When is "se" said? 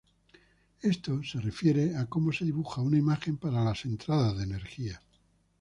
1.21-1.39, 2.33-2.43